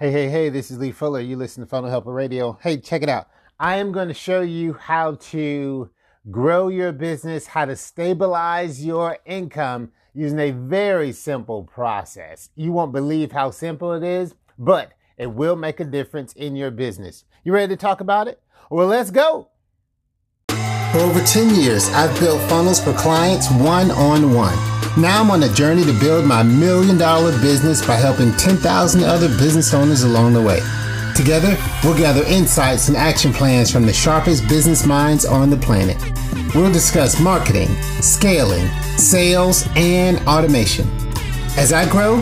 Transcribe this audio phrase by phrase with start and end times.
[0.00, 1.20] Hey, hey, hey, this is Lee Fuller.
[1.20, 2.58] You listen to Funnel Helper Radio.
[2.62, 3.28] Hey, check it out.
[3.58, 5.90] I am going to show you how to
[6.30, 12.48] grow your business, how to stabilize your income using a very simple process.
[12.56, 16.70] You won't believe how simple it is, but it will make a difference in your
[16.70, 17.26] business.
[17.44, 18.40] You ready to talk about it?
[18.70, 19.50] Well, let's go.
[20.48, 24.79] For over 10 years, I've built funnels for clients one on one.
[24.96, 29.28] Now I'm on a journey to build my million dollar business by helping 10,000 other
[29.28, 30.60] business owners along the way.
[31.14, 35.96] Together, we'll gather insights and action plans from the sharpest business minds on the planet.
[36.56, 37.68] We'll discuss marketing,
[38.00, 40.88] scaling, sales, and automation.
[41.56, 42.16] As I grow,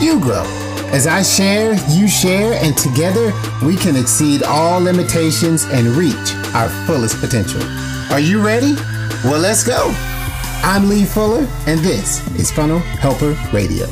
[0.00, 0.42] you grow.
[0.90, 3.32] As I share, you share, and together
[3.64, 7.62] we can exceed all limitations and reach our fullest potential.
[8.10, 8.74] Are you ready?
[9.24, 9.94] Well, let's go.
[10.62, 13.86] I'm Lee Fuller, and this is Funnel Helper Radio.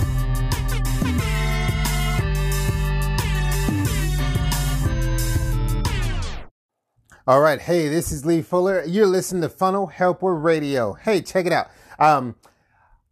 [7.28, 7.60] All right.
[7.60, 8.84] Hey, this is Lee Fuller.
[8.84, 10.92] You're listening to Funnel Helper Radio.
[10.92, 11.68] Hey, check it out.
[11.98, 12.36] Um,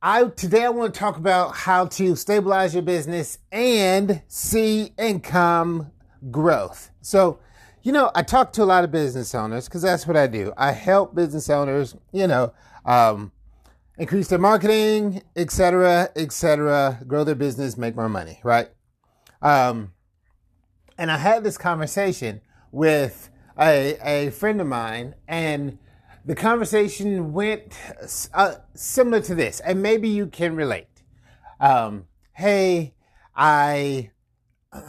[0.02, 5.90] I today I want to talk about how to stabilize your business and see income
[6.30, 6.90] growth.
[7.00, 7.40] So,
[7.82, 10.52] you know, I talk to a lot of business owners because that's what I do.
[10.56, 12.52] I help business owners, you know,
[12.84, 13.32] um,
[13.98, 18.68] increase their marketing, etc., etc., grow their business, make more money, right?
[19.40, 19.92] Um,
[20.98, 22.40] and I had this conversation
[22.72, 25.78] with a, a friend of mine, and
[26.24, 27.74] the conversation went
[28.32, 30.88] uh, similar to this, and maybe you can relate.
[31.60, 32.94] Um, hey,
[33.36, 34.10] I
[34.72, 34.88] uh,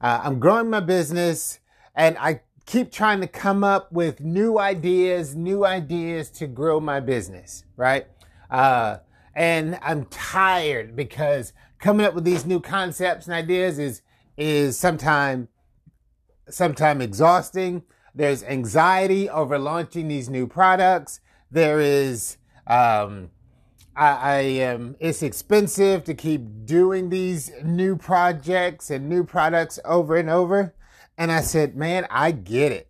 [0.00, 1.58] I'm growing my business,
[1.94, 7.00] and I keep trying to come up with new ideas, new ideas to grow my
[7.00, 8.06] business, right?
[8.52, 8.98] Uh,
[9.34, 14.02] and I'm tired because coming up with these new concepts and ideas is
[14.36, 15.48] is sometimes
[16.48, 17.82] sometimes exhausting.
[18.14, 21.20] There's anxiety over launching these new products.
[21.50, 22.36] There is
[22.66, 23.30] um,
[23.96, 24.96] I, I am.
[25.00, 30.74] It's expensive to keep doing these new projects and new products over and over.
[31.16, 32.88] And I said, man, I get it.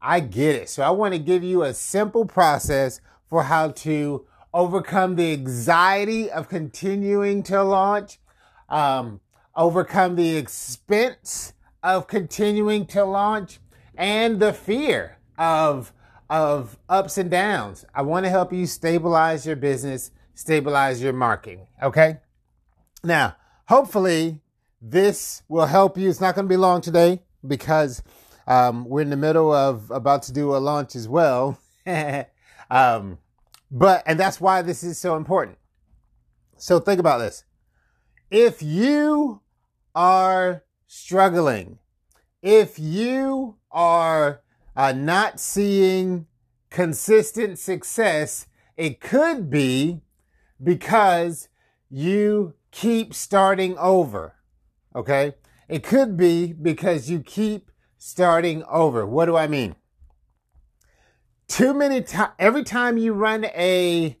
[0.00, 0.70] I get it.
[0.70, 6.30] So I want to give you a simple process for how to overcome the anxiety
[6.30, 8.18] of continuing to launch,
[8.68, 9.20] um,
[9.56, 11.52] overcome the expense
[11.82, 13.58] of continuing to launch,
[13.94, 15.92] and the fear of
[16.30, 17.84] of ups and downs.
[17.94, 21.66] I want to help you stabilize your business, stabilize your marketing.
[21.82, 22.20] Okay.
[23.04, 23.36] Now,
[23.68, 24.40] hopefully,
[24.80, 26.08] this will help you.
[26.08, 28.02] It's not going to be long today because
[28.46, 31.58] um, we're in the middle of about to do a launch as well.
[32.70, 33.18] um,
[33.72, 35.56] but, and that's why this is so important.
[36.58, 37.44] So think about this.
[38.30, 39.40] If you
[39.94, 41.78] are struggling,
[42.42, 44.42] if you are
[44.76, 46.26] uh, not seeing
[46.70, 48.46] consistent success,
[48.76, 50.02] it could be
[50.62, 51.48] because
[51.90, 54.34] you keep starting over.
[54.94, 55.34] Okay.
[55.68, 59.06] It could be because you keep starting over.
[59.06, 59.76] What do I mean?
[61.52, 64.16] Too many times, every time you run a,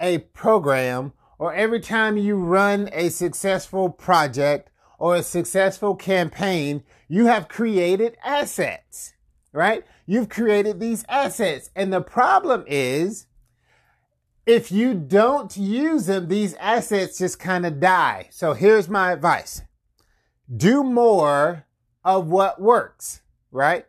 [0.00, 7.26] a program or every time you run a successful project or a successful campaign, you
[7.26, 9.14] have created assets,
[9.52, 9.84] right?
[10.06, 11.70] You've created these assets.
[11.76, 13.26] And the problem is,
[14.44, 18.26] if you don't use them, these assets just kind of die.
[18.32, 19.62] So here's my advice.
[20.54, 21.64] Do more
[22.04, 23.22] of what works,
[23.52, 23.86] right?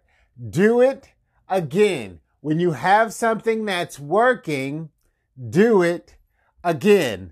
[0.47, 1.09] Do it
[1.49, 2.19] again.
[2.43, 4.89] When you have something that's working,
[5.49, 6.17] do it
[6.61, 7.31] again.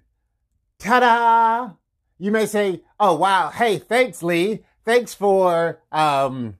[0.79, 1.71] Ta-da!
[2.17, 4.63] You may say, oh wow, hey, thanks Lee.
[4.85, 6.55] Thanks for, um,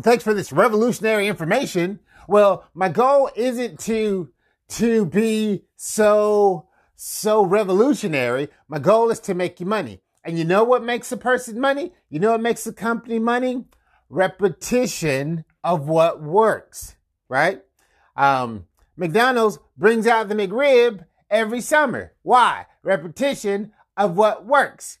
[0.00, 2.00] thanks for this revolutionary information.
[2.26, 4.32] Well, my goal isn't to,
[4.70, 8.48] to be so, so revolutionary.
[8.66, 10.00] My goal is to make you money.
[10.24, 11.92] And you know what makes a person money?
[12.10, 13.66] You know what makes a company money?
[14.08, 16.96] Repetition of what works
[17.32, 17.62] right?
[18.14, 22.12] Um, McDonald's brings out the McRib every summer.
[22.20, 22.66] Why?
[22.82, 24.98] Repetition of what works.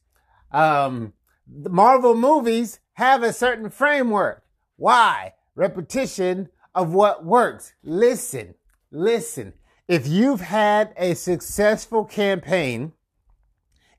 [0.50, 1.12] Um,
[1.46, 4.42] the Marvel movies have a certain framework.
[4.76, 5.34] Why?
[5.54, 7.74] Repetition of what works.
[7.84, 8.54] Listen,
[8.90, 9.52] listen.
[9.86, 12.92] If you've had a successful campaign,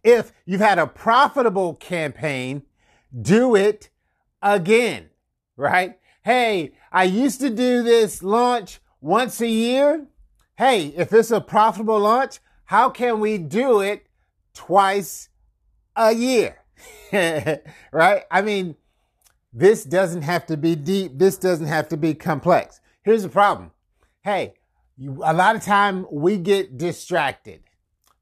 [0.03, 2.63] if you've had a profitable campaign,
[3.15, 3.89] do it
[4.41, 5.11] again,
[5.55, 5.99] right?
[6.23, 10.07] Hey, I used to do this launch once a year.
[10.57, 14.05] Hey, if it's a profitable launch, how can we do it
[14.53, 15.29] twice
[15.95, 16.59] a year?
[17.11, 18.23] right?
[18.31, 18.75] I mean,
[19.51, 21.17] this doesn't have to be deep.
[21.17, 22.79] This doesn't have to be complex.
[23.03, 23.71] Here's the problem.
[24.21, 24.53] Hey,
[24.97, 27.61] you, a lot of time we get distracted.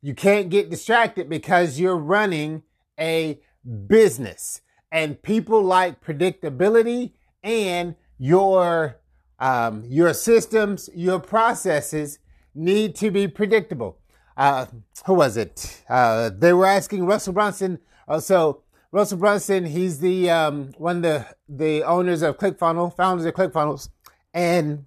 [0.01, 2.63] You can't get distracted because you're running
[2.99, 3.39] a
[3.87, 4.61] business
[4.91, 8.97] and people like predictability and your
[9.39, 12.19] um, your systems, your processes
[12.53, 13.97] need to be predictable.
[14.37, 14.67] Uh,
[15.05, 15.83] who was it?
[15.89, 17.79] Uh, they were asking Russell Brunson.
[18.07, 18.61] Uh, so
[18.91, 23.89] Russell Brunson, he's the um, one of the the owners of ClickFunnels, founders of ClickFunnels,
[24.33, 24.85] and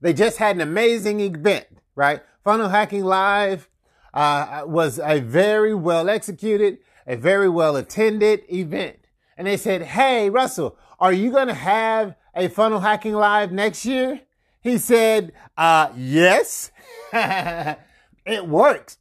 [0.00, 2.22] they just had an amazing event, right?
[2.44, 3.68] Funnel Hacking Live
[4.14, 8.96] uh, was a very well executed, a very well attended event.
[9.36, 13.86] And they said, Hey, Russell, are you going to have a Funnel Hacking Live next
[13.86, 14.20] year?
[14.60, 16.70] He said, uh, yes,
[17.12, 18.98] it works.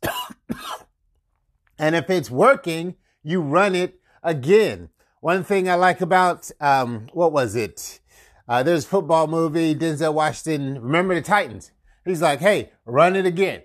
[1.78, 4.90] and if it's working, you run it again.
[5.20, 8.00] One thing I like about, um, what was it?
[8.48, 11.72] Uh, there's a football movie, Denzel Washington, Remember the Titans.
[12.06, 13.64] He's like, hey, run it again,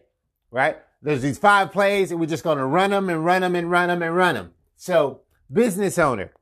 [0.50, 0.76] right?
[1.00, 3.70] There's these five plays and we're just going to run them and run them and
[3.70, 4.52] run them and run them.
[4.76, 5.20] So
[5.52, 6.32] business owner,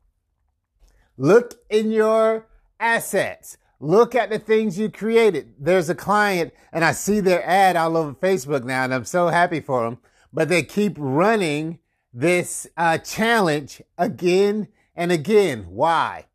[1.22, 2.48] look in your
[2.80, 3.56] assets.
[3.78, 5.54] Look at the things you created.
[5.56, 9.28] There's a client and I see their ad all over Facebook now and I'm so
[9.28, 9.98] happy for them,
[10.32, 11.78] but they keep running
[12.12, 14.66] this uh, challenge again
[14.96, 15.66] and again.
[15.68, 16.26] Why?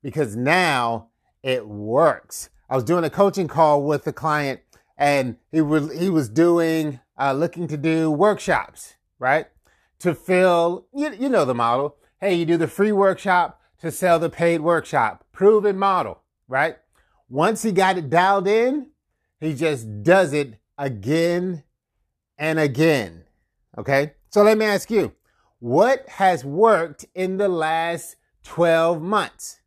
[0.00, 1.08] Because now
[1.42, 2.48] it works.
[2.70, 4.60] I was doing a coaching call with the client
[4.96, 9.46] and he was, he was doing, uh, looking to do workshops, right?
[10.00, 11.96] To fill, you, you know the model.
[12.20, 15.24] Hey, you do the free workshop to sell the paid workshop.
[15.32, 16.76] Proven model, right?
[17.28, 18.88] Once he got it dialed in,
[19.40, 21.62] he just does it again
[22.38, 23.24] and again.
[23.76, 24.12] Okay.
[24.30, 25.12] So let me ask you,
[25.58, 29.60] what has worked in the last 12 months?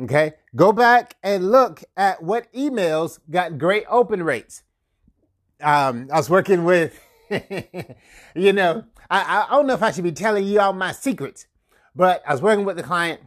[0.00, 0.34] Okay.
[0.56, 4.62] Go back and look at what emails got great open rates.
[5.60, 7.00] Um, I was working with,
[8.34, 11.46] you know, I, I don't know if I should be telling you all my secrets,
[11.94, 13.20] but I was working with the client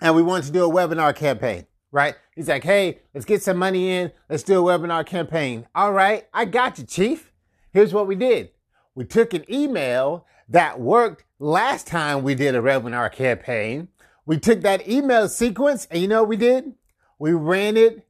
[0.00, 2.14] and we wanted to do a webinar campaign, right?
[2.34, 4.12] He's like, Hey, let's get some money in.
[4.28, 5.66] Let's do a webinar campaign.
[5.74, 6.26] All right.
[6.32, 7.32] I got you, chief.
[7.72, 8.50] Here's what we did.
[8.94, 13.88] We took an email that worked last time we did a webinar campaign
[14.26, 16.72] we took that email sequence and you know what we did?
[17.18, 18.06] We ran it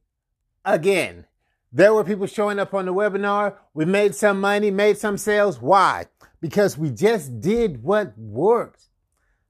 [0.65, 1.25] again.
[1.71, 3.53] There were people showing up on the webinar.
[3.75, 5.61] We made some money, made some sales.
[5.61, 6.07] Why?
[6.41, 8.89] Because we just did what works.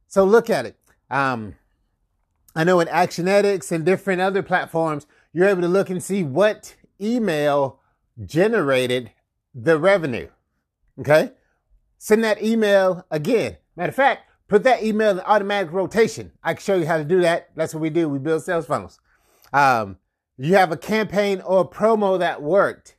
[0.07, 0.77] So look at it.
[1.09, 1.55] Um,
[2.55, 6.75] I know in Actionetics and different other platforms, you're able to look and see what
[6.99, 7.79] email
[8.25, 9.11] generated
[9.53, 10.29] the revenue.
[10.99, 11.31] Okay.
[11.97, 13.57] Send that email again.
[13.75, 16.31] Matter of fact, Put that email in automatic rotation.
[16.41, 17.49] I can show you how to do that.
[17.55, 18.07] That's what we do.
[18.07, 18.99] We build sales funnels.
[19.51, 19.97] Um,
[20.37, 22.95] you have a campaign or a promo that worked.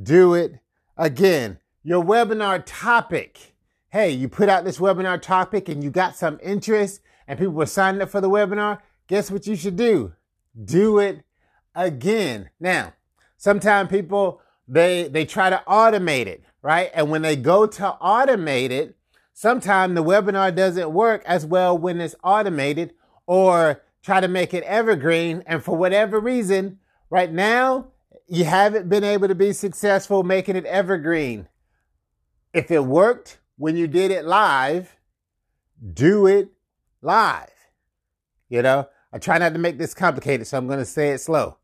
[0.00, 0.60] Do it
[0.96, 1.58] again.
[1.82, 3.55] Your webinar topic.
[3.96, 7.64] Hey, you put out this webinar topic and you got some interest and people were
[7.64, 8.80] signing up for the webinar.
[9.06, 10.12] Guess what you should do?
[10.62, 11.24] Do it
[11.74, 12.50] again.
[12.60, 12.92] Now,
[13.38, 16.90] sometimes people, they, they try to automate it, right?
[16.92, 18.98] And when they go to automate it,
[19.32, 22.92] Sometimes the webinar doesn't work as well when it's automated
[23.26, 25.42] or try to make it evergreen.
[25.46, 27.88] And for whatever reason, right now,
[28.26, 31.48] you haven't been able to be successful making it evergreen.
[32.52, 34.96] If it worked when you did it live,
[35.92, 36.50] do it
[37.02, 37.50] live.
[38.48, 41.18] You know, I try not to make this complicated, so I'm going to say it
[41.18, 41.58] slow.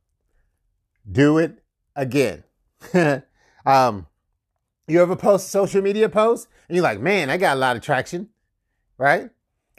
[1.10, 1.62] Do it
[1.94, 2.44] again.
[3.66, 4.06] um,
[4.88, 7.82] you ever post social media post and you're like, man, I got a lot of
[7.82, 8.28] traction,
[8.98, 9.30] right?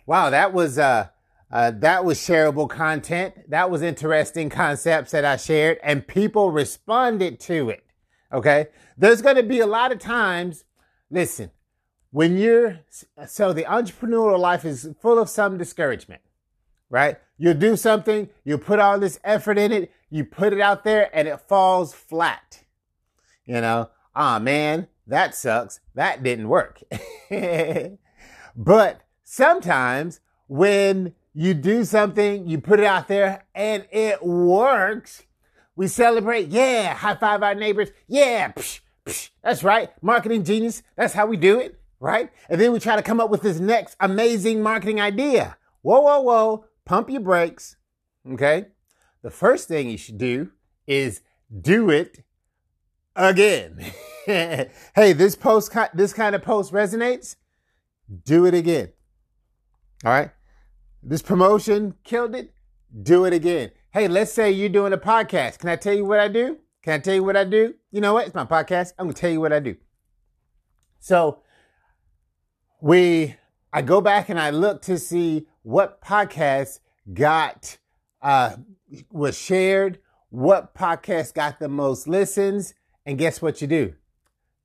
[0.05, 1.07] Wow, that was uh,
[1.51, 3.49] uh, that was shareable content.
[3.49, 7.85] That was interesting concepts that I shared, and people responded to it.
[8.33, 8.67] Okay,
[8.97, 10.65] there's going to be a lot of times.
[11.09, 11.51] Listen,
[12.13, 12.79] when you're
[13.27, 16.21] so the entrepreneurial life is full of some discouragement,
[16.87, 17.17] right?
[17.39, 21.09] You do something, you put all this effort in it, you put it out there,
[21.11, 22.63] and it falls flat.
[23.45, 25.79] You know, ah man, that sucks.
[25.95, 26.83] That didn't work.
[28.55, 35.23] but sometimes when you do something, you put it out there and it works,
[35.75, 36.49] we celebrate.
[36.49, 36.93] Yeah.
[36.93, 37.89] High five our neighbors.
[38.07, 38.51] Yeah.
[38.51, 39.89] Psh, psh, that's right.
[40.03, 40.83] Marketing genius.
[40.95, 41.79] That's how we do it.
[42.03, 42.31] Right.
[42.49, 45.55] And then we try to come up with this next amazing marketing idea.
[45.83, 46.65] Whoa, whoa, whoa.
[46.83, 47.77] Pump your brakes.
[48.29, 48.65] Okay.
[49.21, 50.51] The first thing you should do
[50.85, 51.21] is
[51.61, 52.25] do it
[53.15, 53.79] again.
[54.25, 57.37] hey, this post, this kind of post resonates.
[58.25, 58.91] Do it again.
[60.03, 60.31] All right.
[61.01, 62.53] This promotion killed it.
[63.01, 63.71] Do it again.
[63.93, 65.59] Hey, let's say you're doing a podcast.
[65.59, 66.57] Can I tell you what I do?
[66.81, 67.75] Can I tell you what I do?
[67.91, 68.25] You know what?
[68.25, 68.91] It's my podcast.
[68.99, 69.77] I'm going to tell you what I do.
[70.99, 71.42] So
[72.83, 73.33] we,
[73.71, 76.79] I go back and I look to see what podcast
[77.13, 77.77] got,
[78.21, 78.57] uh,
[79.09, 79.99] was shared,
[80.31, 82.73] what podcast got the most listens.
[83.05, 83.93] And guess what you do?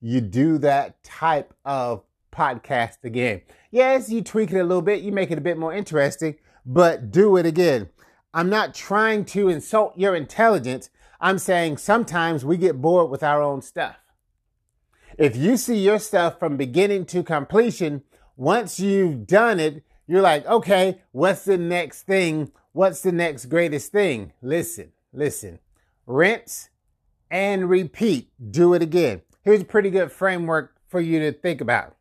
[0.01, 3.41] You do that type of podcast again.
[3.71, 6.35] Yes, you tweak it a little bit, you make it a bit more interesting,
[6.65, 7.87] but do it again.
[8.33, 10.89] I'm not trying to insult your intelligence.
[11.21, 13.95] I'm saying sometimes we get bored with our own stuff.
[15.17, 18.03] If you see your stuff from beginning to completion,
[18.39, 22.49] once you've done it, you're like, okay, what's the next thing?
[22.71, 24.31] What's the next greatest thing?
[24.41, 25.59] Listen, listen.
[26.05, 26.69] Rinse
[27.29, 28.31] and repeat.
[28.51, 29.23] Do it again.
[29.43, 31.97] Here's a pretty good framework for you to think about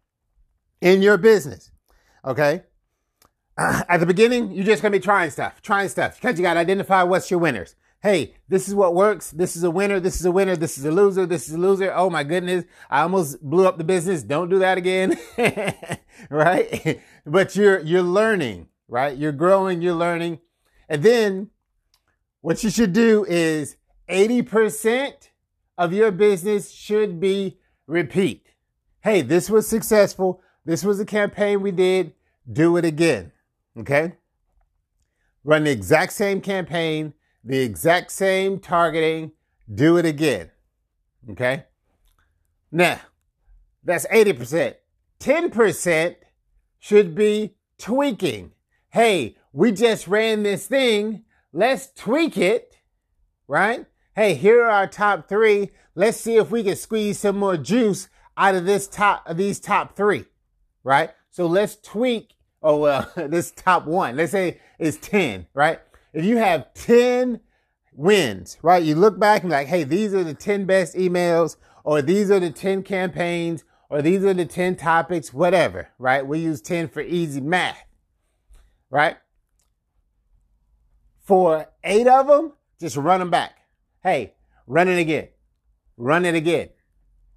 [0.80, 1.72] in your business.
[2.24, 2.62] Okay.
[3.58, 6.44] Uh, at the beginning, you're just going to be trying stuff, trying stuff because you
[6.44, 7.74] got to identify what's your winners.
[8.00, 9.32] Hey, this is what works.
[9.32, 9.98] This is a winner.
[9.98, 10.54] This is a winner.
[10.54, 11.26] This is a loser.
[11.26, 11.92] This is a loser.
[11.92, 12.64] Oh my goodness.
[12.88, 14.22] I almost blew up the business.
[14.22, 15.18] Don't do that again.
[16.30, 17.00] right?
[17.26, 19.16] but you're, you're learning, right?
[19.16, 20.38] You're growing, you're learning.
[20.88, 21.50] And then
[22.40, 23.76] what you should do is
[24.08, 25.30] 80%
[25.76, 28.46] of your business should be repeat.
[29.00, 30.40] Hey, this was successful.
[30.64, 32.12] This was a campaign we did.
[32.50, 33.32] Do it again.
[33.76, 34.14] Okay?
[35.42, 37.14] Run the exact same campaign,
[37.48, 39.32] the exact same targeting.
[39.72, 40.50] Do it again.
[41.30, 41.64] Okay?
[42.70, 43.00] Now,
[43.82, 44.74] that's 80%.
[45.20, 46.16] 10%
[46.78, 48.52] should be tweaking.
[48.90, 51.24] Hey, we just ran this thing.
[51.52, 52.76] Let's tweak it,
[53.46, 53.86] right?
[54.14, 55.70] Hey, here are our top three.
[55.94, 59.58] Let's see if we can squeeze some more juice out of this top, of these
[59.58, 60.26] top three
[60.88, 61.10] right?
[61.30, 65.80] So let's tweak, oh, well, this top one, let's say it's 10, right?
[66.12, 67.40] If you have 10
[67.92, 68.82] wins, right?
[68.82, 72.40] You look back and like, hey, these are the 10 best emails, or these are
[72.40, 76.26] the 10 campaigns, or these are the 10 topics, whatever, right?
[76.26, 77.84] We use 10 for easy math,
[78.90, 79.16] right?
[81.22, 83.58] For eight of them, just run them back.
[84.02, 84.34] Hey,
[84.66, 85.28] run it again.
[85.96, 86.68] Run it again,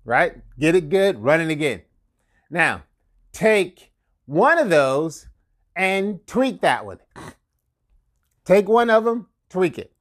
[0.06, 0.36] right?
[0.60, 1.82] Get it good, run it again.
[2.50, 2.84] Now,
[3.34, 3.92] take
[4.26, 5.28] one of those
[5.76, 7.00] and tweak that one.
[8.52, 9.94] Take one of them, tweak it.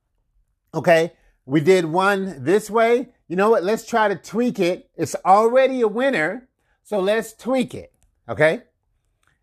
[0.75, 1.13] Okay.
[1.47, 3.11] We did one this way.
[3.29, 3.63] You know what?
[3.63, 4.91] Let's try to tweak it.
[4.97, 6.49] It's already a winner.
[6.83, 7.93] So let's tweak it.
[8.29, 8.63] Okay.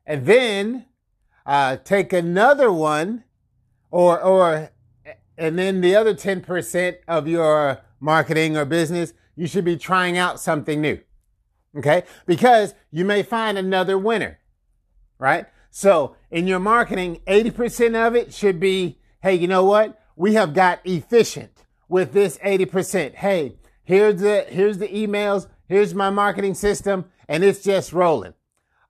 [0.05, 0.87] And then,
[1.45, 3.23] uh, take another one
[3.91, 4.71] or, or,
[5.37, 10.37] and then the other 10% of your marketing or business, you should be trying out
[10.37, 10.99] something new.
[11.77, 12.03] Okay.
[12.25, 14.39] Because you may find another winner,
[15.17, 15.45] right?
[15.69, 19.99] So in your marketing, 80% of it should be, Hey, you know what?
[20.15, 23.15] We have got efficient with this 80%.
[23.15, 25.47] Hey, here's the, here's the emails.
[25.67, 28.33] Here's my marketing system and it's just rolling.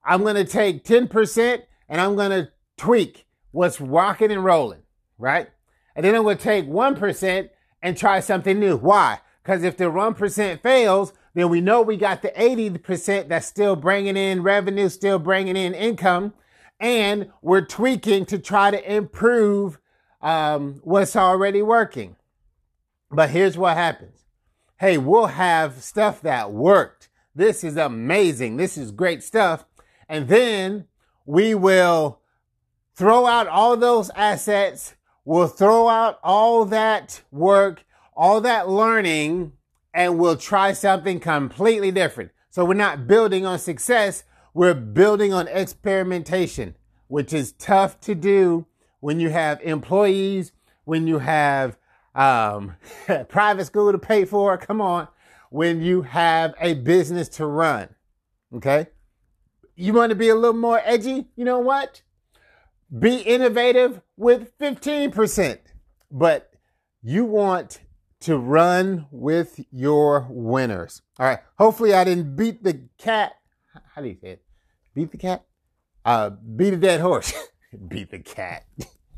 [0.04, 4.82] I'm going to take 10% and I'm going to tweak what's rocking and rolling,
[5.18, 5.50] right?
[5.96, 7.50] And then I'm going to take 1%
[7.82, 8.78] and try something new.
[8.78, 9.20] Why?
[9.44, 14.18] Because if the 1% fails, then we know we got the 80% that's still bringing
[14.18, 16.34] in revenue, still bringing in income,
[16.80, 19.80] and we're tweaking to try to improve
[20.22, 22.16] um, what's already working.
[23.12, 24.26] But here's what happens.
[24.80, 27.10] Hey, we'll have stuff that worked.
[27.34, 28.58] This is amazing.
[28.58, 29.66] This is great stuff.
[30.10, 30.86] And then
[31.26, 32.20] we will
[32.96, 34.96] throw out all those assets.
[35.26, 39.54] We'll throw out all that work, all that learning
[39.98, 42.30] and we'll try something completely different.
[42.52, 44.24] So we're not building on success.
[44.58, 46.78] We're building on experimentation,
[47.10, 48.66] which is tough to do
[49.02, 50.52] when you have employees,
[50.84, 51.78] when you have
[52.16, 52.76] um,
[53.30, 54.58] private school to pay for.
[54.58, 55.10] Come on.
[55.52, 57.90] When you have a business to run.
[58.52, 58.88] Okay.
[59.76, 61.28] You want to be a little more edgy?
[61.36, 62.02] You know what?
[62.98, 65.60] Be innovative with 15%.
[66.10, 66.52] But
[67.04, 67.82] you want
[68.22, 71.04] to run with your winners.
[71.20, 71.42] All right.
[71.60, 73.34] Hopefully, I didn't beat the cat.
[73.94, 74.47] How do you say it?
[74.98, 75.46] Beat the cat?
[76.04, 77.32] Uh, beat a dead horse.
[77.88, 78.66] beat the cat.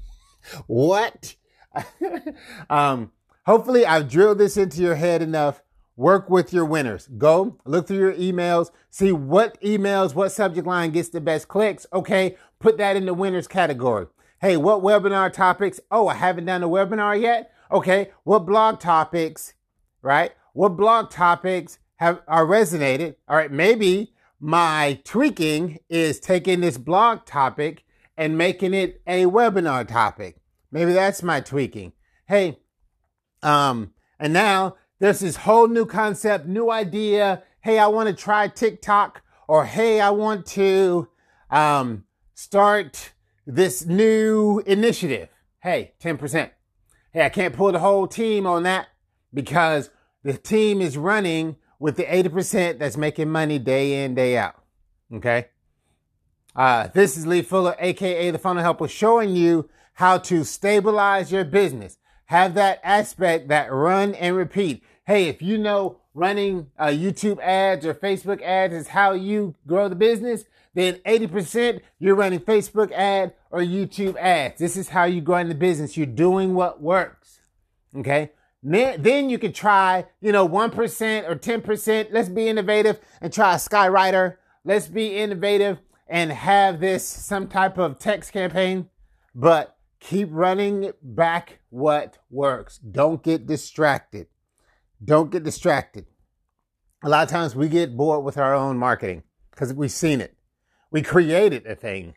[0.68, 1.36] what?
[2.70, 3.14] um,
[3.46, 5.64] hopefully, I've drilled this into your head enough.
[5.96, 7.08] Work with your winners.
[7.18, 11.86] Go look through your emails, see what emails, what subject line gets the best clicks.
[11.94, 14.08] Okay, put that in the winners category.
[14.42, 15.80] Hey, what webinar topics?
[15.90, 17.54] Oh, I haven't done a webinar yet.
[17.72, 19.54] Okay, what blog topics,
[20.02, 20.34] right?
[20.52, 23.16] What blog topics have are resonated?
[23.30, 27.84] All right, maybe my tweaking is taking this blog topic
[28.18, 30.38] and making it a webinar topic.
[30.72, 31.94] Maybe that's my tweaking.
[32.28, 32.60] Hey,
[33.44, 37.44] um, and now there's this whole new concept, new idea.
[37.62, 41.10] Hey, I want to try TikTok, or hey, I want to
[41.50, 43.12] um, start
[43.46, 45.30] this new initiative.
[45.60, 46.52] Hey, 10%.
[47.12, 48.88] Hey, I can't pull the whole team on that
[49.34, 49.90] because
[50.24, 54.56] the team is running with the 80% that's making money day in, day out.
[55.14, 55.48] Okay.
[56.56, 61.46] Uh, this is Lee Fuller, aka the Funnel Helper, showing you how to stabilize your
[61.46, 61.98] business.
[62.26, 64.84] Have that aspect that run and repeat.
[65.06, 69.88] Hey, if you know running uh, YouTube ads or Facebook ads is how you grow
[69.88, 74.60] the business, then 80% you're running Facebook ad or YouTube ads.
[74.60, 75.98] This is how you grow in the business.
[75.98, 77.40] You're doing what works.
[77.96, 78.32] Okay.
[78.62, 82.08] Then you can try, you know, 1% or 10%.
[82.12, 84.38] Let's be innovative and try a Skywriter.
[84.66, 88.90] Let's be innovative and have this some type of text campaign,
[89.34, 92.78] but keep running back what works.
[92.80, 94.28] Don't get distracted.
[95.04, 96.08] Don't get distracted.
[97.04, 100.36] A lot of times we get bored with our own marketing because we've seen it.
[100.92, 102.16] We created a thing,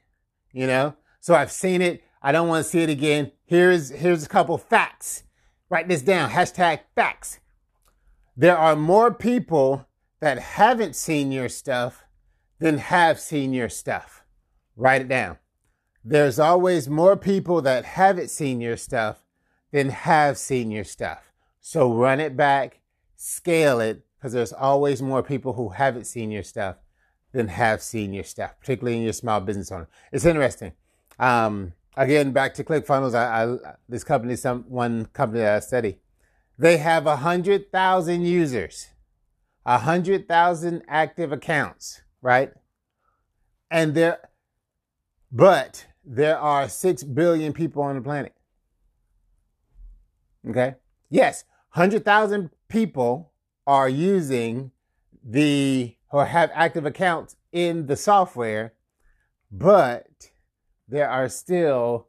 [0.52, 0.96] you know?
[1.20, 2.02] So I've seen it.
[2.20, 3.30] I don't want to see it again.
[3.44, 5.22] Here's, here's a couple facts
[5.72, 6.28] Write this down.
[6.28, 7.40] Hashtag facts.
[8.36, 9.88] There are more people
[10.20, 12.04] that haven't seen your stuff
[12.58, 14.22] than have seen your stuff.
[14.76, 15.38] Write it down.
[16.04, 19.24] There's always more people that haven't seen your stuff
[19.70, 21.32] than have seen your stuff.
[21.62, 22.82] So run it back,
[23.16, 26.76] scale it, because there's always more people who haven't seen your stuff
[27.32, 29.88] than have seen your stuff, particularly in your small business owner.
[30.12, 30.72] It's interesting.
[31.18, 35.98] Um, again, back to ClickFunnels, I, I, this company, some one company that I study,
[36.58, 38.88] they have a hundred thousand users,
[39.64, 42.52] a hundred thousand active accounts, right?
[43.70, 44.28] And there,
[45.30, 48.34] but there are six billion people on the planet.
[50.48, 50.74] Okay.
[51.08, 53.32] Yes, hundred thousand people
[53.66, 54.72] are using
[55.24, 58.74] the or have active accounts in the software,
[59.50, 60.31] but
[60.92, 62.06] there are still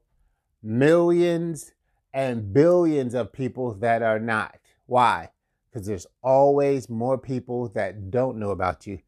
[0.62, 1.72] millions
[2.14, 4.58] and billions of people that are not.
[4.88, 5.30] Why?
[5.72, 9.00] Because there's always more people that don't know about you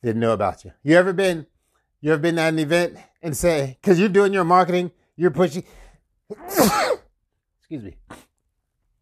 [0.00, 0.72] than know about you.
[0.82, 1.46] You ever been,
[2.00, 5.62] you ever been at an event and say, because you're doing your marketing, you're pushing,
[6.30, 7.98] excuse me,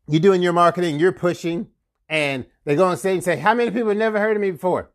[0.09, 1.69] you're doing your marketing, you're pushing,
[2.09, 4.51] and they go on stage and say, how many people have never heard of me
[4.51, 4.91] before?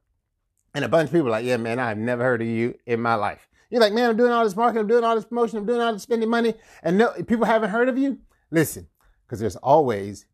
[0.75, 3.01] And a bunch of people are like, yeah, man, I've never heard of you in
[3.01, 3.47] my life.
[3.71, 5.79] You're like, man, I'm doing all this marketing, I'm doing all this promotion, I'm doing
[5.79, 8.19] all this spending money, and no, people haven't heard of you.
[8.51, 8.88] Listen,
[9.25, 10.25] because there's always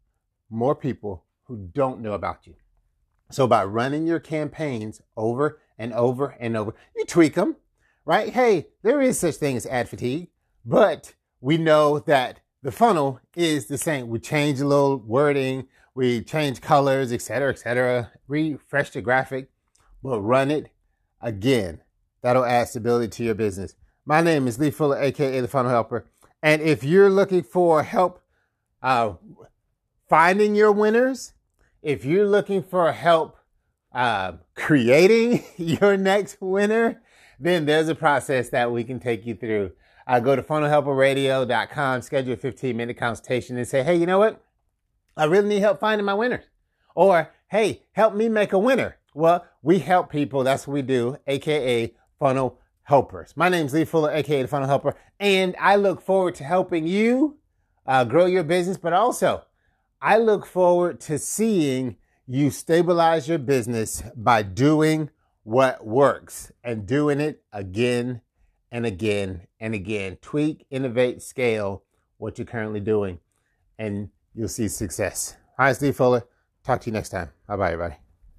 [0.50, 2.56] more people who don't know about you.
[3.30, 7.58] So by running your campaigns over and over and over, you tweak them,
[8.06, 8.34] right?
[8.34, 10.30] Hey, there is such thing as ad fatigue,
[10.66, 14.08] but we know that the funnel is the same.
[14.10, 19.52] We change a little wording, we change colors, etc., etc., refresh the graphic,
[20.02, 20.72] but run it
[21.22, 21.82] again
[22.22, 23.76] that'll add stability to your business.
[24.06, 26.06] My name is Lee Fuller, aka the Funnel Helper.
[26.42, 28.22] And if you're looking for help
[28.82, 29.14] uh,
[30.08, 31.34] finding your winners,
[31.82, 33.38] if you're looking for help
[33.94, 37.02] uh, creating your next winner,
[37.40, 39.72] then there's a process that we can take you through.
[40.06, 44.42] Uh, go to funnelhelperradio.com, schedule a 15 minute consultation, and say, hey, you know what?
[45.18, 46.46] I really need help finding my winners.
[46.96, 48.98] Or, hey, help me make a winner.
[49.14, 50.44] Well, we help people.
[50.44, 53.34] That's what we do, aka funnel helpers.
[53.36, 56.88] My name is Lee Fuller, aka the Funnel Helper, and I look forward to helping
[56.88, 57.38] you
[57.86, 59.44] uh, grow your business, but also
[60.02, 65.10] I look forward to seeing you stabilize your business by doing
[65.44, 68.22] what works and doing it again
[68.72, 70.18] and again and again.
[70.22, 71.84] Tweak, innovate, scale
[72.18, 73.20] what you're currently doing,
[73.80, 75.38] and you'll see success.
[75.58, 76.24] Hi, it's Lee Fuller.
[76.64, 77.30] Talk to you next time.
[77.48, 78.07] Bye bye, everybody.